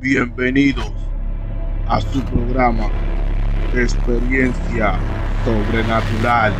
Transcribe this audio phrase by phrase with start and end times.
[0.00, 0.92] Bienvenidos
[1.88, 2.88] a su programa
[3.74, 4.96] Experiencia
[5.44, 6.52] Sobrenatural.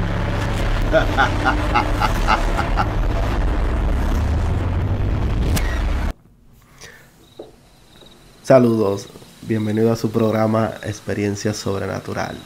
[8.43, 9.09] Saludos,
[9.43, 12.37] bienvenido a su programa Experiencia Sobrenatural.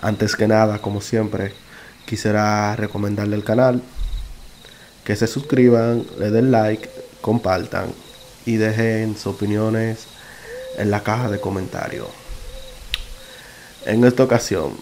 [0.00, 1.52] Antes que nada, como siempre,
[2.06, 3.82] quisiera recomendarle el canal,
[5.02, 6.88] que se suscriban, le den like,
[7.20, 8.03] compartan
[8.46, 10.06] y dejen sus opiniones
[10.76, 12.08] en la caja de comentarios.
[13.86, 14.72] En esta ocasión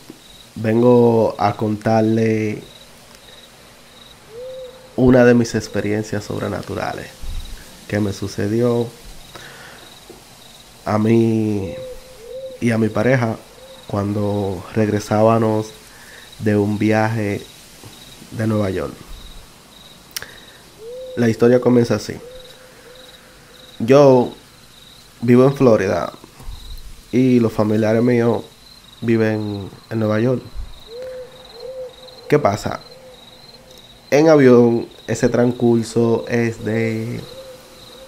[0.55, 2.62] vengo a contarle
[4.97, 7.06] una de mis experiencias sobrenaturales
[7.89, 8.87] que me sucedió
[10.84, 11.75] a mí
[12.61, 13.37] y a mi pareja
[13.87, 15.67] cuando regresábamos
[16.39, 17.42] de un viaje
[18.33, 18.95] de Nueva York.
[21.17, 22.15] La historia comienza así.
[23.85, 24.31] Yo
[25.23, 26.13] vivo en Florida
[27.11, 28.45] y los familiares míos
[29.01, 30.41] viven en Nueva York.
[32.29, 32.79] ¿Qué pasa?
[34.12, 37.21] En avión ese transcurso es de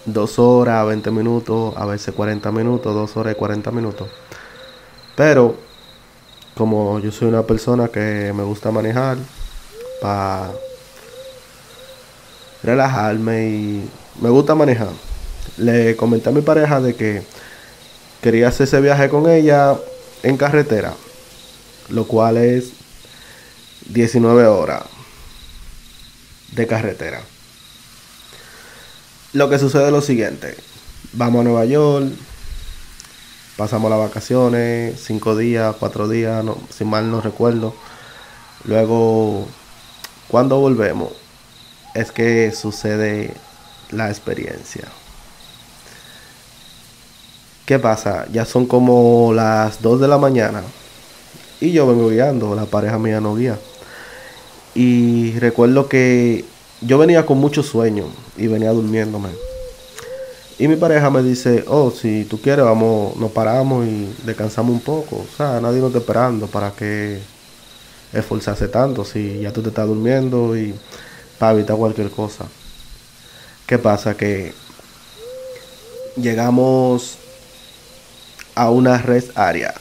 [0.07, 4.09] 2 horas, 20 minutos, a veces 40 minutos, 2 horas y 40 minutos.
[5.17, 5.57] Pero
[6.57, 9.19] como yo soy una persona que me gusta manejar
[10.01, 10.53] para
[12.63, 15.14] relajarme y me gusta manejar.
[15.57, 17.23] Le comenté a mi pareja de que
[18.21, 19.77] quería hacer ese viaje con ella
[20.23, 20.95] en carretera,
[21.91, 22.71] lo cual es
[23.87, 24.83] 19 horas
[26.53, 27.21] de carretera.
[29.33, 30.57] Lo que sucede es lo siguiente,
[31.13, 32.07] vamos a Nueva York,
[33.57, 37.75] pasamos las vacaciones, 5 días, 4 días, no, si mal no recuerdo.
[38.65, 39.47] Luego,
[40.29, 41.13] cuando volvemos,
[41.95, 43.35] es que sucede
[43.91, 44.85] la experiencia.
[47.67, 48.27] ¿Qué pasa?
[48.31, 50.63] Ya son como las 2 de la mañana
[51.61, 53.59] y yo vengo guiando, la pareja mía no guía.
[54.75, 56.45] Y recuerdo que
[56.83, 59.31] yo venía con mucho sueño y venía durmiéndome.
[60.59, 64.81] Y mi pareja me dice, oh, si tú quieres, vamos, nos paramos y descansamos un
[64.81, 65.17] poco.
[65.17, 67.19] O sea, nadie nos está esperando para que
[68.13, 70.75] esforzarse tanto si ya tú te estás durmiendo y
[71.39, 72.45] para evitar cualquier cosa.
[73.67, 74.17] ¿Qué pasa?
[74.17, 74.53] Que
[76.17, 77.19] llegamos
[78.55, 79.75] a una red área.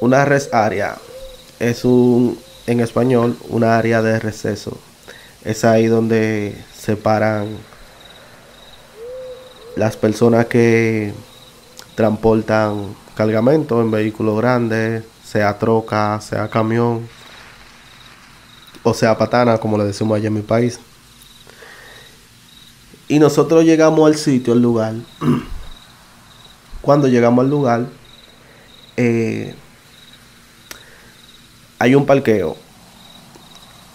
[0.00, 0.96] Una red área
[1.58, 4.78] es un, en español, una área de receso.
[5.44, 7.56] Es ahí donde se paran
[9.76, 11.12] las personas que
[11.94, 17.08] transportan cargamento en vehículos grandes, sea troca, sea camión,
[18.82, 20.80] o sea patana, como le decimos allá en mi país.
[23.08, 24.94] Y nosotros llegamos al sitio, al lugar.
[26.82, 27.86] Cuando llegamos al lugar,
[28.96, 29.54] eh,
[31.78, 32.56] hay un parqueo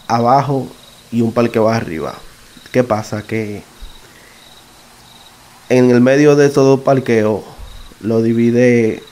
[0.08, 0.68] abajo
[1.12, 2.16] y un parqueo arriba.
[2.72, 3.24] ¿Qué pasa?
[3.24, 3.62] Que
[5.68, 7.44] en el medio de todo parqueo
[8.00, 9.04] lo divide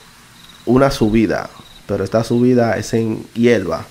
[0.64, 1.50] una subida,
[1.86, 3.84] pero esta subida es en hierba,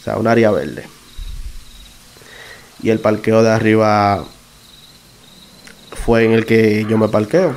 [0.00, 0.86] o sea, un área verde.
[2.80, 4.24] Y el parqueo de arriba
[6.06, 7.56] fue en el que yo me parqueo.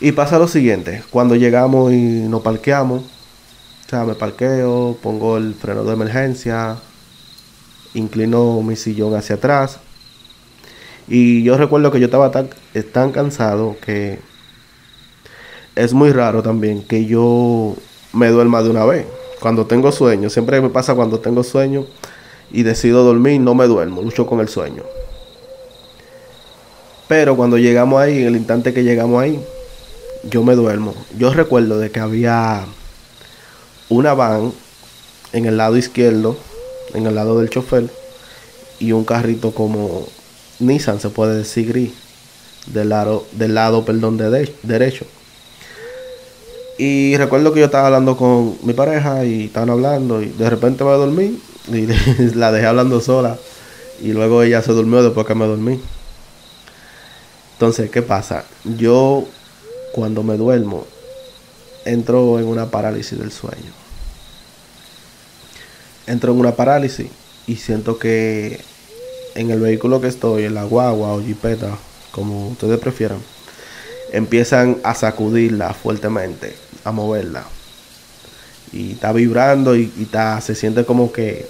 [0.00, 1.96] Y pasa lo siguiente, cuando llegamos y
[2.28, 6.76] nos parqueamos, o sea, me parqueo, pongo el freno de emergencia,
[7.94, 9.80] inclino mi sillón hacia atrás.
[11.08, 12.48] Y yo recuerdo que yo estaba tan,
[12.92, 14.20] tan cansado que
[15.74, 17.74] es muy raro también que yo
[18.12, 19.06] me duerma de una vez.
[19.40, 21.84] Cuando tengo sueño, siempre me pasa cuando tengo sueño
[22.52, 24.84] y decido dormir, no me duermo, lucho con el sueño.
[27.12, 29.38] Pero cuando llegamos ahí, en el instante que llegamos ahí,
[30.30, 30.94] yo me duermo.
[31.18, 32.64] Yo recuerdo de que había
[33.90, 34.54] una van
[35.34, 36.38] en el lado izquierdo
[36.94, 37.90] en el lado del chofer
[38.78, 40.08] y un carrito como
[40.58, 41.92] Nissan, se puede decir gris,
[42.68, 45.04] del lado, del lado perdón, de derecho.
[46.78, 50.82] Y recuerdo que yo estaba hablando con mi pareja y estaban hablando y de repente
[50.82, 51.38] me dormí
[51.70, 51.86] y
[52.34, 53.36] la dejé hablando sola
[54.00, 55.78] y luego ella se durmió después que me dormí.
[57.62, 58.44] Entonces, ¿qué pasa?
[58.64, 59.24] Yo
[59.92, 60.84] cuando me duermo
[61.84, 63.70] entro en una parálisis del sueño
[66.08, 67.06] entro en una parálisis
[67.46, 68.60] y siento que
[69.36, 71.78] en el vehículo que estoy, en la guagua o jipeta,
[72.10, 73.18] como ustedes prefieran,
[74.10, 77.44] empiezan a sacudirla fuertemente, a moverla.
[78.72, 81.46] Y está vibrando y, está, se siente como que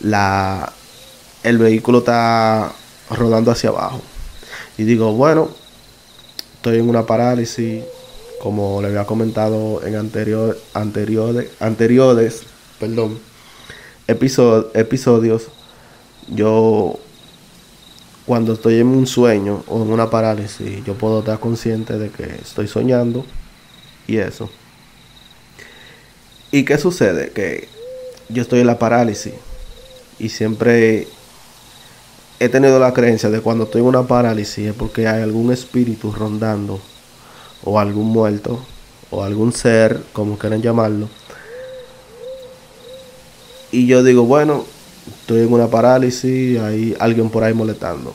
[0.00, 0.72] la,
[1.44, 2.72] el vehículo está
[3.10, 4.02] rodando hacia abajo.
[4.82, 5.48] Y digo, bueno,
[6.56, 7.84] estoy en una parálisis,
[8.40, 12.42] como le había comentado en anterior, anteriores, anteriores
[12.80, 13.20] perdón,
[14.08, 15.42] episodios,
[16.26, 16.98] yo
[18.26, 22.24] cuando estoy en un sueño o en una parálisis, yo puedo estar consciente de que
[22.42, 23.24] estoy soñando
[24.08, 24.50] y eso.
[26.50, 27.30] ¿Y qué sucede?
[27.30, 27.68] Que
[28.30, 29.34] yo estoy en la parálisis
[30.18, 31.06] y siempre
[32.42, 36.10] he tenido la creencia de cuando estoy en una parálisis es porque hay algún espíritu
[36.10, 36.80] rondando
[37.62, 38.58] o algún muerto
[39.10, 41.08] o algún ser, como quieran llamarlo.
[43.70, 44.64] Y yo digo, bueno,
[45.20, 48.12] estoy en una parálisis, hay alguien por ahí molestando.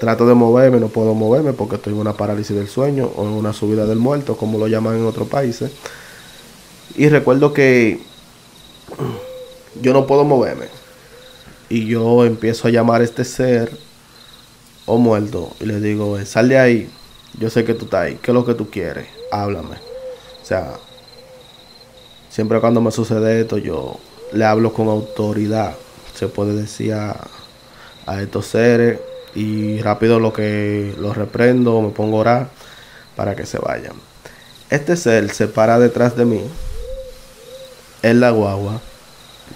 [0.00, 3.34] Trato de moverme, no puedo moverme porque estoy en una parálisis del sueño o en
[3.34, 5.70] una subida del muerto, como lo llaman en otros países.
[6.96, 8.00] Y recuerdo que
[9.80, 10.83] yo no puedo moverme
[11.74, 13.76] y yo empiezo a llamar a este ser
[14.86, 16.90] o muerto y le digo, sal de ahí,
[17.36, 19.08] yo sé que tú estás ahí, ¿qué es lo que tú quieres?
[19.32, 19.74] Háblame.
[20.40, 20.74] O sea,
[22.30, 23.98] siempre cuando me sucede esto yo
[24.30, 25.74] le hablo con autoridad,
[26.14, 27.16] se puede decir a,
[28.06, 29.00] a estos seres
[29.34, 32.50] y rápido lo que los reprendo, me pongo a orar
[33.16, 33.94] para que se vayan.
[34.70, 36.42] Este ser se para detrás de mí
[38.02, 38.80] en la guagua,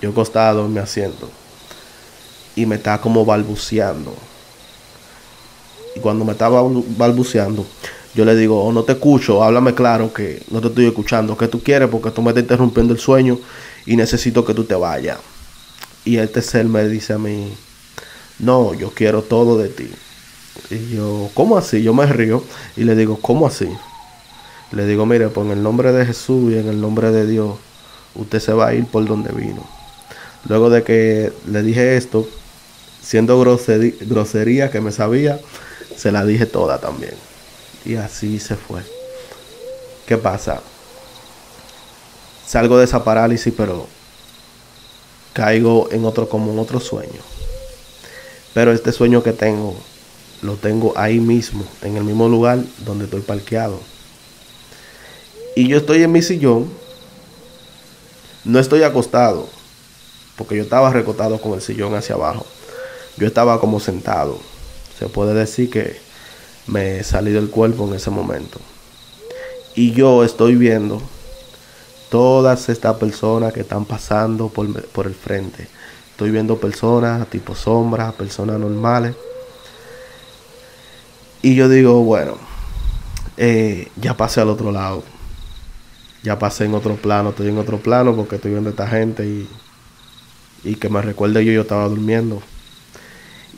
[0.02, 1.28] yo acostado en mi asiento
[2.58, 4.12] y me está como balbuceando.
[5.94, 6.60] Y cuando me estaba
[6.96, 7.64] balbuceando,
[8.14, 11.46] yo le digo, oh, no te escucho, háblame claro que no te estoy escuchando, ¿qué
[11.46, 11.88] tú quieres?
[11.88, 13.38] Porque tú me estás interrumpiendo el sueño
[13.86, 15.18] y necesito que tú te vayas.
[16.04, 17.52] Y este ser me dice a mí,
[18.40, 19.88] no, yo quiero todo de ti.
[20.70, 21.80] Y yo, ¿cómo así?
[21.84, 22.42] Yo me río
[22.76, 23.68] y le digo, ¿cómo así?
[24.72, 27.54] Le digo, mire, pues en el nombre de Jesús y en el nombre de Dios,
[28.16, 29.64] usted se va a ir por donde vino.
[30.48, 32.26] Luego de que le dije esto,
[33.08, 35.40] siendo grosería, que me sabía,
[35.96, 37.14] se la dije toda también.
[37.86, 38.82] Y así se fue.
[40.06, 40.60] ¿Qué pasa?
[42.46, 43.86] Salgo de esa parálisis, pero
[45.32, 47.22] caigo en otro como en otro sueño.
[48.52, 49.74] Pero este sueño que tengo,
[50.42, 53.80] lo tengo ahí mismo, en el mismo lugar donde estoy parqueado.
[55.56, 56.70] Y yo estoy en mi sillón,
[58.44, 59.48] no estoy acostado,
[60.36, 62.44] porque yo estaba recostado con el sillón hacia abajo
[63.18, 64.38] yo estaba como sentado.
[64.98, 65.98] Se puede decir que
[66.66, 68.60] me salí del cuerpo en ese momento.
[69.74, 71.02] Y yo estoy viendo
[72.10, 75.68] todas estas personas que están pasando por, por el frente.
[76.10, 79.14] Estoy viendo personas tipo sombras, personas normales.
[81.42, 82.36] Y yo digo, bueno,
[83.36, 85.02] eh, ya pasé al otro lado.
[86.22, 89.24] Ya pasé en otro plano, estoy en otro plano porque estoy viendo a esta gente
[89.24, 89.48] y,
[90.64, 92.42] y que me recuerde yo, yo estaba durmiendo.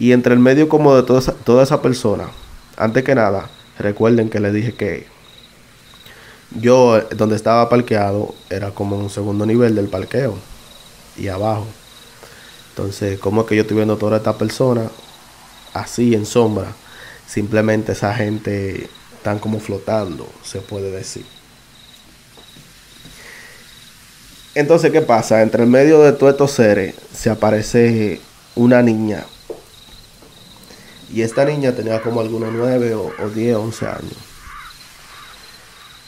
[0.00, 2.30] Y entre el medio como de toda esa, toda persona,
[2.78, 5.06] antes que nada, recuerden que le dije que
[6.58, 10.38] yo donde estaba parqueado era como un segundo nivel del parqueo
[11.18, 11.66] y abajo.
[12.70, 14.90] Entonces, como es que yo estoy viendo toda esta persona
[15.74, 16.72] así en sombra?
[17.26, 18.88] Simplemente esa gente
[19.18, 21.26] están como flotando, se puede decir.
[24.54, 25.42] Entonces, ¿qué pasa?
[25.42, 28.18] Entre el medio de todos estos seres se aparece
[28.56, 29.26] una niña
[31.12, 34.30] y esta niña tenía como algunos 9 o, o 10, 11 años.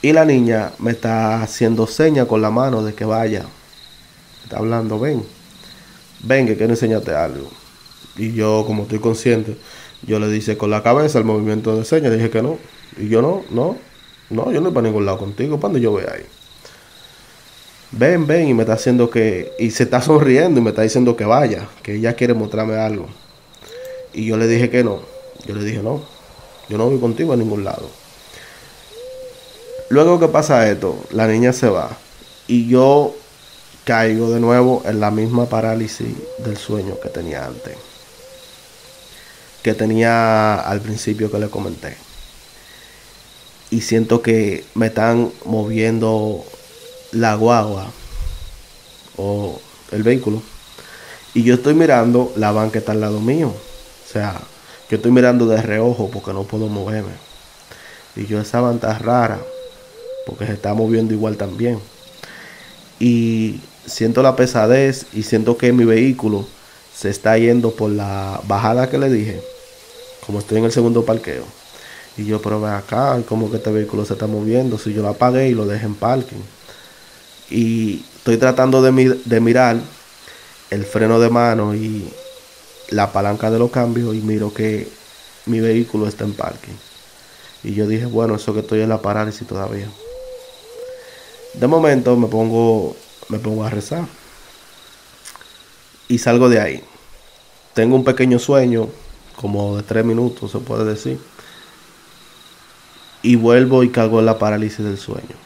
[0.04, 3.44] Y la niña me está haciendo seña con la mano de que vaya.
[4.42, 5.24] está hablando, ven.
[6.24, 7.48] Ven, que quiero enseñarte algo.
[8.16, 9.56] Y yo, como estoy consciente,
[10.02, 12.12] yo le dice con la cabeza el movimiento de señas.
[12.12, 12.58] Dije que no.
[12.98, 13.76] Y yo no, no,
[14.28, 15.60] no, yo no voy para ningún lado contigo.
[15.60, 16.26] cuando yo voy ahí?
[17.92, 18.48] Ven, ven.
[18.48, 19.52] Y me está haciendo que.
[19.60, 21.68] Y se está sonriendo y me está diciendo que vaya.
[21.80, 23.08] Que ella quiere mostrarme algo.
[24.12, 25.00] Y yo le dije que no.
[25.46, 26.02] Yo le dije, no,
[26.68, 27.90] yo no voy contigo a ningún lado.
[29.88, 31.90] Luego que pasa esto, la niña se va.
[32.46, 33.14] Y yo
[33.84, 37.76] caigo de nuevo en la misma parálisis del sueño que tenía antes.
[39.62, 41.96] Que tenía al principio que le comenté.
[43.70, 46.44] Y siento que me están moviendo
[47.10, 47.90] la guagua
[49.16, 50.42] o el vehículo.
[51.34, 53.52] Y yo estoy mirando la van que está al lado mío.
[54.12, 54.38] Sea,
[54.90, 57.12] yo estoy mirando de reojo porque no puedo moverme.
[58.14, 59.38] Y yo esa tan rara
[60.26, 61.80] porque se está moviendo igual también.
[63.00, 66.46] Y siento la pesadez y siento que mi vehículo
[66.94, 69.40] se está yendo por la bajada que le dije.
[70.26, 71.44] Como estoy en el segundo parqueo.
[72.18, 74.76] Y yo, pero acá, como que este vehículo se está moviendo.
[74.76, 76.42] Si yo lo apagué y lo dejé en parking.
[77.48, 79.78] Y estoy tratando de mirar
[80.68, 82.12] el freno de mano y
[82.90, 84.88] la palanca de los cambios y miro que
[85.46, 86.74] mi vehículo está en parking.
[87.64, 89.88] Y yo dije, bueno, eso que estoy en la parálisis todavía.
[91.54, 92.96] De momento me pongo,
[93.28, 94.06] me pongo a rezar.
[96.08, 96.84] Y salgo de ahí.
[97.74, 98.88] Tengo un pequeño sueño,
[99.36, 101.20] como de tres minutos se puede decir.
[103.22, 105.36] Y vuelvo y caigo en la parálisis del sueño.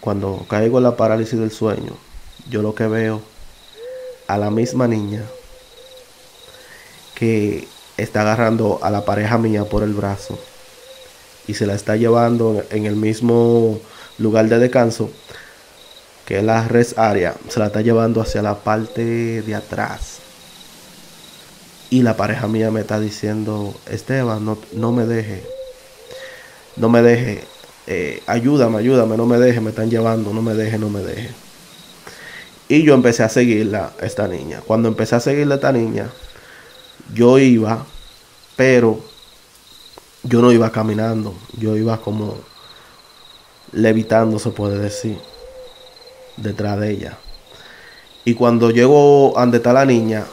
[0.00, 1.92] Cuando caigo en la parálisis del sueño,
[2.48, 3.20] yo lo que veo
[4.28, 5.24] a la misma niña
[7.18, 10.38] que está agarrando a la pareja mía por el brazo
[11.48, 13.80] y se la está llevando en el mismo
[14.18, 15.10] lugar de descanso
[16.26, 20.18] que la res área se la está llevando hacia la parte de atrás.
[21.90, 25.42] Y la pareja mía me está diciendo Esteban no, no me deje
[26.76, 27.44] no me deje
[27.86, 31.30] eh, ayúdame ayúdame no me deje me están llevando no me deje no me deje
[32.68, 34.60] y yo empecé a seguirla esta niña.
[34.60, 36.10] Cuando empecé a seguirla esta niña
[37.12, 37.86] yo iba,
[38.56, 39.00] pero
[40.22, 42.36] yo no iba caminando, yo iba como
[43.72, 45.18] levitando, se puede decir,
[46.36, 47.18] detrás de ella.
[48.24, 50.26] Y cuando llego donde está la niña,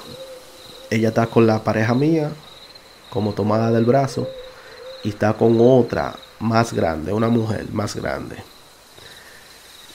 [0.89, 2.31] ella está con la pareja mía,
[3.09, 4.27] como tomada del brazo,
[5.03, 8.37] y está con otra más grande, una mujer más grande.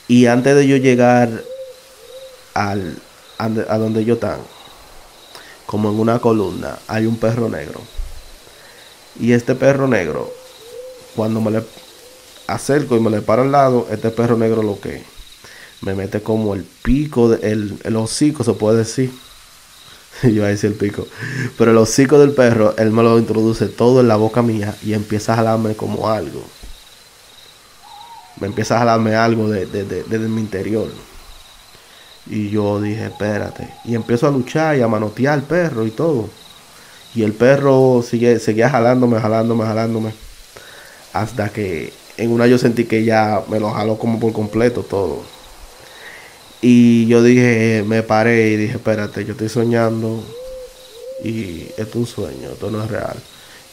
[0.07, 1.29] Y antes de yo llegar
[2.53, 2.97] al,
[3.37, 4.39] a donde yo están,
[5.65, 7.81] como en una columna, hay un perro negro.
[9.19, 10.31] Y este perro negro,
[11.15, 11.63] cuando me le
[12.47, 15.03] acerco y me le paro al lado, este perro negro lo que
[15.81, 19.11] me mete como el pico, el, el hocico se puede decir.
[20.23, 21.07] Yo a decir el pico.
[21.57, 24.93] Pero el hocico del perro, él me lo introduce todo en la boca mía y
[24.93, 26.43] empieza a jalarme como algo.
[28.39, 30.89] Me empieza a jalarme algo desde de, de, mi interior.
[32.27, 33.69] Y yo dije, espérate.
[33.85, 36.29] Y empiezo a luchar y a manotear al perro y todo.
[37.15, 40.13] Y el perro sigue, seguía jalándome, jalándome, jalándome.
[41.13, 45.23] Hasta que en una yo sentí que ya me lo jaló como por completo todo.
[46.61, 50.23] Y yo dije, me paré y dije, espérate, yo estoy soñando.
[51.23, 53.17] Y esto es un sueño, esto no es real.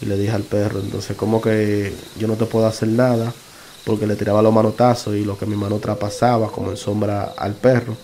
[0.00, 3.32] Y le dije al perro, entonces como que yo no te puedo hacer nada.
[3.84, 7.54] Porque le tiraba los manotazos y lo que mi mano traspasaba como en sombra al
[7.54, 7.96] perro.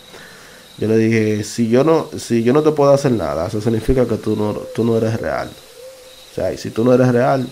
[0.78, 4.06] Yo le dije, si yo no, si yo no te puedo hacer nada, eso significa
[4.06, 5.48] que tú no, tú no eres real.
[6.30, 7.46] O sea, y si tú no eres real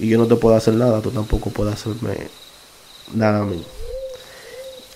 [0.00, 2.28] y yo no te puedo hacer nada, tú tampoco puedes hacerme
[3.14, 3.64] nada a mí.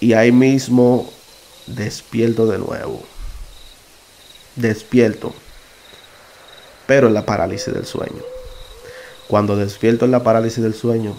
[0.01, 1.09] Y ahí mismo
[1.69, 3.03] despierto de nuevo.
[4.57, 5.33] Despierto.
[6.87, 8.23] Pero en la parálisis del sueño.
[9.29, 11.15] Cuando despierto en la parálisis del sueño,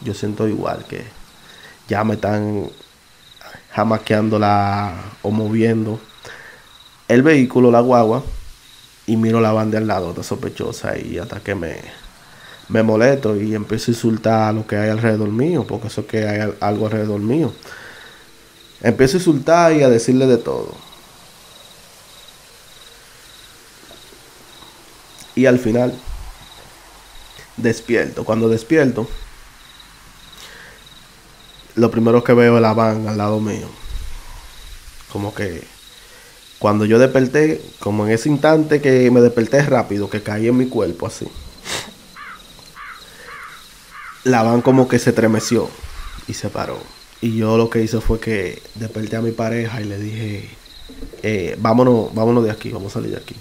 [0.00, 1.04] yo siento igual que
[1.88, 2.70] ya me están
[3.72, 6.00] jamaqueándola o moviendo
[7.08, 8.22] el vehículo, la guagua,
[9.06, 11.80] y miro la banda al lado, de sospechosa, y hasta que me,
[12.68, 16.28] me molesto y empiezo a insultar a lo que hay alrededor mío, porque eso que
[16.28, 17.52] hay algo alrededor mío.
[18.80, 20.74] Empiezo a insultar y a decirle de todo.
[25.34, 25.98] Y al final,
[27.56, 28.24] despierto.
[28.24, 29.08] Cuando despierto,
[31.74, 33.66] lo primero que veo es la van al lado mío.
[35.12, 35.62] Como que
[36.58, 40.66] cuando yo desperté, como en ese instante que me desperté rápido, que caí en mi
[40.66, 41.26] cuerpo así.
[44.24, 45.70] La van como que se tremeció
[46.28, 46.78] y se paró.
[47.22, 50.50] Y yo lo que hice fue que desperté a mi pareja y le dije,
[51.22, 53.36] eh, vámonos, vámonos de aquí, vamos a salir de aquí.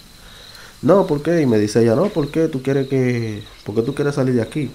[0.82, 1.42] No, ¿por qué?
[1.42, 4.36] Y me dice ella, no, ¿por qué tú quieres que, por qué tú quieres salir
[4.36, 4.72] de aquí?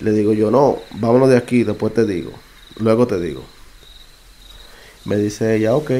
[0.00, 2.32] Le digo yo, no, vámonos de aquí, después te digo.
[2.76, 3.42] Luego te digo.
[5.04, 5.90] Me dice ella, ok.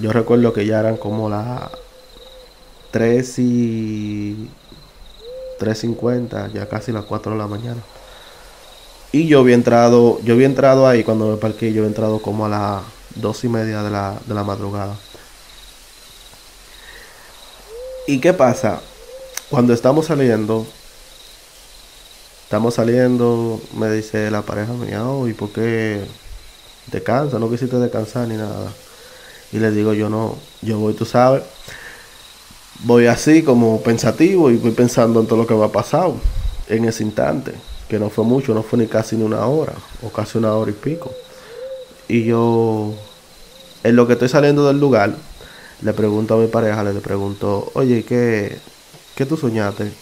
[0.00, 1.70] Yo recuerdo que ya eran como las
[2.90, 4.50] 3 y
[5.58, 7.82] 3.50, ya casi las 4 de la mañana.
[9.12, 12.46] Y yo había entrado, yo había entrado ahí cuando me parqué, yo había entrado como
[12.46, 12.82] a las
[13.16, 14.96] 2 y media de la, de la madrugada.
[18.06, 18.80] ¿Y qué pasa?
[19.48, 20.66] Cuando estamos saliendo,
[22.50, 26.00] Estamos saliendo, me dice la pareja mía, oh, ¿y por qué
[26.90, 27.38] descansa?
[27.38, 28.72] No quisiste descansar ni nada.
[29.52, 31.44] Y le digo, yo no, yo voy, tú sabes,
[32.80, 36.10] voy así como pensativo y voy pensando en todo lo que va a pasar
[36.66, 37.52] en ese instante,
[37.88, 40.72] que no fue mucho, no fue ni casi ni una hora, o casi una hora
[40.72, 41.12] y pico.
[42.08, 42.92] Y yo,
[43.84, 45.14] en lo que estoy saliendo del lugar,
[45.82, 48.58] le pregunto a mi pareja, le pregunto, oye, ¿qué,
[49.14, 49.92] qué tú soñaste?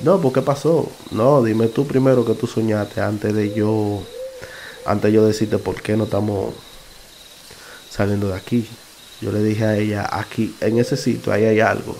[0.00, 0.90] No, ¿por qué pasó?
[1.10, 4.02] No, dime tú primero que tú soñaste antes de yo,
[4.84, 6.54] antes de yo decirte por qué no estamos
[7.90, 8.68] saliendo de aquí.
[9.22, 11.96] Yo le dije a ella, aquí, en ese sitio, ahí hay algo.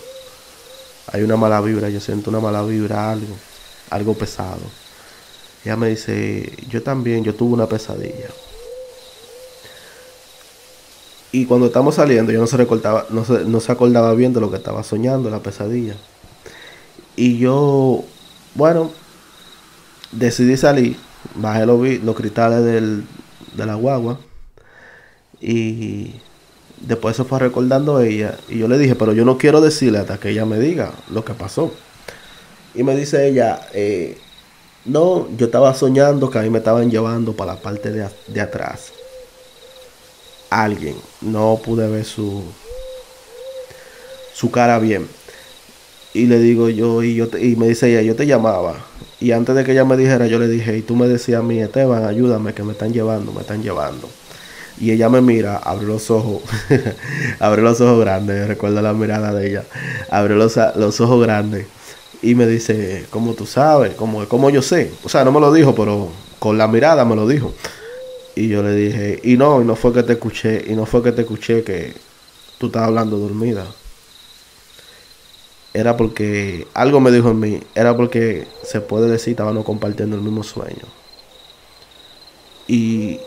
[1.11, 3.35] hay una mala vibra, yo siento una mala vibra, algo,
[3.89, 4.61] algo pesado.
[5.65, 8.29] Ella me dice, yo también, yo tuve una pesadilla.
[11.31, 14.39] Y cuando estamos saliendo, yo no se recordaba, no se, no se acordaba bien de
[14.39, 15.95] lo que estaba soñando, la pesadilla.
[17.17, 18.05] Y yo,
[18.53, 18.91] bueno,
[20.11, 20.95] decidí salir,
[21.35, 23.03] bajé los, los cristales del,
[23.53, 24.19] de la guagua
[25.41, 26.13] y
[26.79, 30.19] después se fue recordando ella y yo le dije, pero yo no quiero decirle hasta
[30.19, 31.73] que ella me diga lo que pasó.
[32.75, 34.19] Y me dice ella, eh,
[34.85, 38.41] no, yo estaba soñando que a mí me estaban llevando para la parte de, de
[38.41, 38.91] atrás.
[40.51, 42.43] Alguien, no pude ver su,
[44.35, 45.07] su cara bien.
[46.17, 48.75] Y le digo yo, y, yo y me dice ella, yo te llamaba.
[49.19, 51.43] Y antes de que ella me dijera, yo le dije, y tú me decías a
[51.43, 54.09] mí, Esteban, ayúdame, que me están llevando, me están llevando.
[54.79, 56.41] Y ella me mira, abre los ojos,
[57.39, 59.63] abre los ojos grandes, recuerdo la mirada de ella,
[60.09, 61.67] abre los, los ojos grandes
[62.21, 63.93] y me dice, ¿cómo tú sabes?
[63.93, 64.91] ¿Cómo, ¿Cómo yo sé?
[65.03, 66.09] O sea, no me lo dijo, pero
[66.39, 67.53] con la mirada me lo dijo.
[68.35, 71.03] Y yo le dije, y no, y no fue que te escuché, y no fue
[71.03, 71.93] que te escuché que
[72.57, 73.65] tú estabas hablando dormida.
[75.77, 80.23] Era porque algo me dijo en mí, era porque se puede decir, estábamos compartiendo el
[80.23, 80.87] mismo sueño.
[82.65, 83.19] Y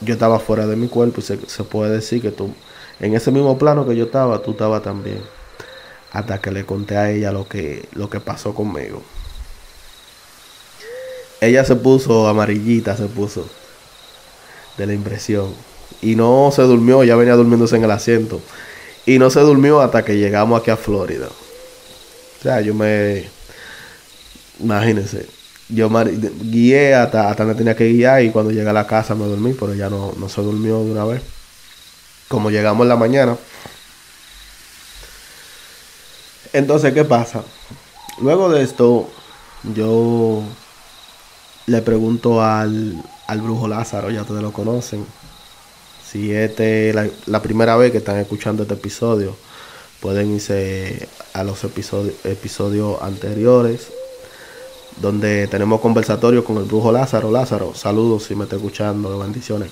[0.00, 2.52] yo estaba fuera de mi cuerpo y se, se puede decir que tú,
[2.98, 5.20] en ese mismo plano que yo estaba, tú estabas también.
[6.10, 9.00] Hasta que le conté a ella lo que, lo que pasó conmigo.
[11.40, 13.48] Ella se puso amarillita, se puso
[14.76, 15.54] de la impresión.
[16.02, 18.40] Y no se durmió, ya venía durmiéndose en el asiento.
[19.06, 21.28] Y no se durmió hasta que llegamos aquí a Florida.
[22.38, 23.28] O sea, yo me...
[24.60, 25.26] Imagínense,
[25.68, 25.88] yo
[26.42, 29.52] guié hasta, hasta donde tenía que guiar y cuando llegué a la casa me dormí,
[29.52, 31.22] pero ya no, no se durmió de una vez.
[32.28, 33.36] Como llegamos en la mañana.
[36.52, 37.42] Entonces, ¿qué pasa?
[38.20, 39.08] Luego de esto,
[39.74, 40.42] yo
[41.66, 45.06] le pregunto al, al brujo Lázaro, ya ustedes lo conocen.
[46.04, 46.96] Si este es
[47.26, 49.36] la, primera vez que están escuchando este episodio,
[50.00, 53.88] pueden irse a los episodios, episodios anteriores
[55.00, 57.30] donde tenemos conversatorios con el brujo Lázaro.
[57.30, 59.70] Lázaro, saludos si me está escuchando, bendiciones.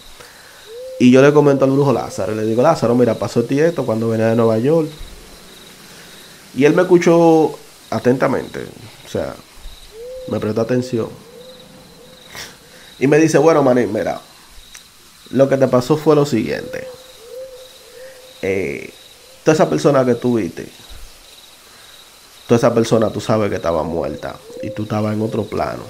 [0.99, 4.29] Y yo le comento al brujo Lázaro, le digo, Lázaro, mira, pasó esto cuando venía
[4.29, 4.89] de Nueva York.
[6.55, 7.59] Y él me escuchó
[7.91, 8.67] atentamente,
[9.05, 9.35] o sea,
[10.29, 11.09] me prestó atención.
[12.99, 14.21] Y me dice, bueno, maní, mira,
[15.31, 16.89] lo que te pasó fue lo siguiente.
[18.41, 18.91] Eh,
[19.46, 20.66] toda esa persona que tú viste,
[22.48, 25.85] toda esa persona tú sabes que estaba muerta y tú estabas en otro plano.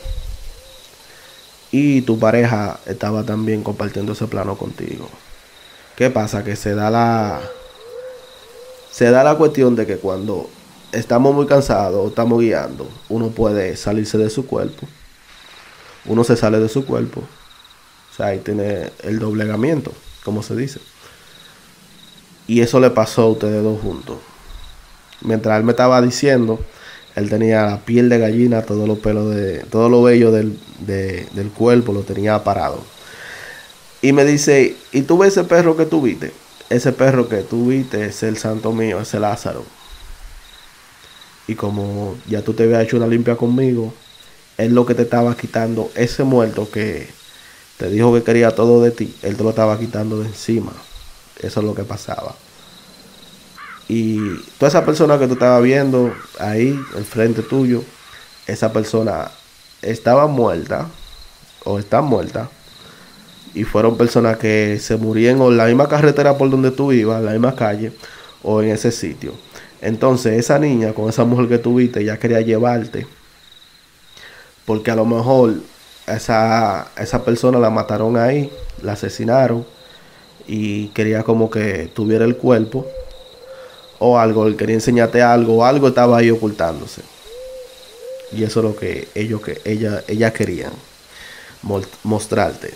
[1.71, 5.09] Y tu pareja estaba también compartiendo ese plano contigo.
[5.97, 6.45] ¿Qué pasa?
[6.45, 7.41] Que se da la
[8.91, 10.51] se da la cuestión de que cuando
[10.93, 14.87] estamos muy cansados o estamos guiando, uno puede salirse de su cuerpo.
[16.05, 17.23] Uno se sale de su cuerpo.
[17.23, 20.79] O sea, ahí tiene el doblegamiento, como se dice.
[22.47, 24.19] Y eso le pasó a ustedes dos juntos
[25.27, 26.61] mientras él me estaba diciendo,
[27.15, 31.51] él tenía la piel de gallina, todos los pelos de, todo lo bello del, del
[31.51, 32.83] cuerpo lo tenía parado.
[34.03, 36.33] Y me dice, ¿y tú ves ese perro que tú viste?
[36.69, 39.65] Ese perro que tú viste es el santo mío, es el Lázaro.
[41.49, 43.95] Y como ya tú te habías hecho una limpia conmigo,
[44.59, 47.09] él lo que te estaba quitando, ese muerto que
[47.79, 50.73] te dijo que quería todo de ti, él te lo estaba quitando de encima.
[51.41, 52.35] Eso es lo que pasaba.
[53.89, 57.83] Y toda esa persona que tú estabas viendo ahí, enfrente tuyo,
[58.47, 59.31] esa persona
[59.83, 60.89] estaba muerta
[61.65, 62.49] o está muerta.
[63.55, 67.27] Y fueron personas que se murieron en la misma carretera por donde tú ibas, en
[67.27, 67.93] la misma calle
[68.43, 69.33] o en ese sitio.
[69.81, 73.07] Entonces esa niña con esa mujer que tuviste ya quería llevarte.
[74.65, 75.55] Porque a lo mejor
[76.09, 78.51] esa, esa persona la mataron ahí,
[78.83, 79.65] la asesinaron
[80.47, 82.87] y quería como que tuviera el cuerpo
[83.99, 87.03] o algo, él quería enseñarte algo, algo estaba ahí ocultándose.
[88.33, 90.73] Y eso es lo que ellos que ella, ella querían
[92.03, 92.75] mostrarte.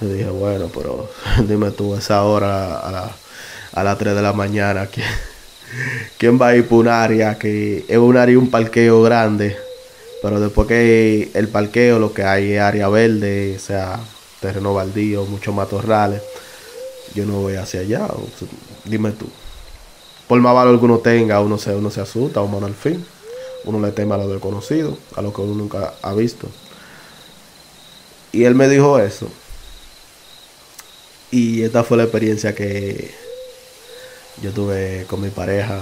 [0.00, 1.08] Yo dije, bueno, pero
[1.48, 3.10] dime tú, esa hora a,
[3.72, 5.06] a las 3 de la mañana, ¿quién,
[6.18, 9.56] ¿quién va a ir por un área que es un área, un parqueo grande?
[10.22, 14.00] Pero después que el parqueo, lo que hay es área verde, o sea,
[14.46, 16.22] terreno baldío, muchos matorrales.
[17.14, 18.08] Yo no voy hacia allá.
[18.84, 19.26] Dime tú
[20.26, 23.04] por más valor que uno tenga, uno se, uno se asusta, al fin.
[23.64, 26.48] Uno le teme a lo desconocido, a lo que uno nunca ha visto.
[28.32, 29.28] Y él me dijo eso.
[31.30, 33.12] Y esta fue la experiencia que
[34.42, 35.80] yo tuve con mi pareja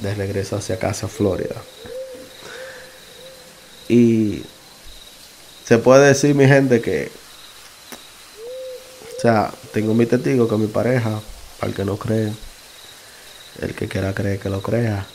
[0.00, 1.56] de regreso hacia casa, Florida.
[3.88, 4.42] Y
[5.64, 7.10] se puede decir, mi gente, que,
[9.72, 11.20] tengo mi testigo con mi pareja,
[11.62, 12.32] el que no cree,
[13.60, 15.06] el que quiera creer que lo crea,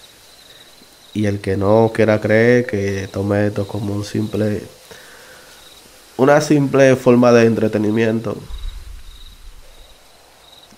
[1.13, 4.63] y el que no quiera creer que tome esto como un simple,
[6.17, 8.37] una simple forma de entretenimiento.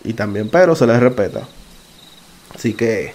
[0.04, 1.48] Y también, pero se les respeta.
[2.54, 3.13] Así que,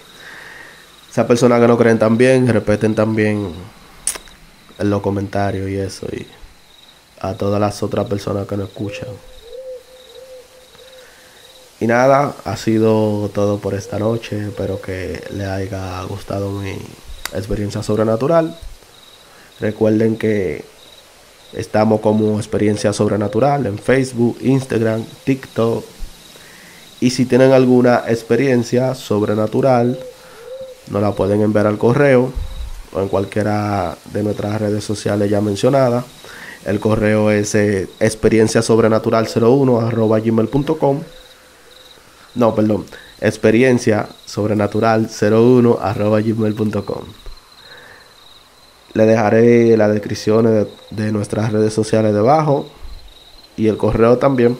[1.11, 3.53] esas personas que no creen también, respeten también
[4.79, 6.07] en los comentarios y eso.
[6.11, 6.25] Y
[7.21, 9.09] a todas las otras personas que no escuchan.
[11.79, 14.47] Y nada, ha sido todo por esta noche.
[14.47, 16.77] Espero que les haya gustado mi
[17.33, 18.57] experiencia sobrenatural.
[19.59, 20.65] Recuerden que
[21.53, 25.85] estamos como experiencia sobrenatural en Facebook, Instagram, TikTok.
[26.99, 29.97] Y si tienen alguna experiencia sobrenatural,
[30.89, 32.33] nos la pueden enviar al correo
[32.91, 36.03] o en cualquiera de nuestras redes sociales ya mencionadas.
[36.65, 40.99] El correo es eh, experienciasobrenatural01 gmail.com.
[42.35, 42.85] No, perdón.
[43.21, 45.79] Experiencia sobrenatural 01
[46.23, 47.03] gmail.com.
[48.93, 52.67] Le dejaré las descripciones de nuestras redes sociales debajo
[53.55, 54.57] y el correo también.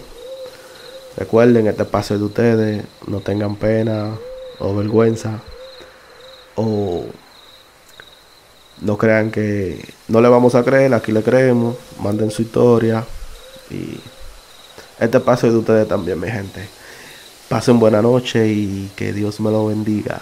[1.17, 4.11] Recuerden, este espacio de ustedes, no tengan pena
[4.59, 5.41] o vergüenza
[6.55, 7.05] o
[8.81, 13.05] no crean que no le vamos a creer, aquí le creemos, manden su historia
[13.69, 13.99] y
[14.99, 16.78] este espacio es de ustedes también, mi gente.
[17.49, 20.21] Pasen buena noche y que Dios me lo bendiga.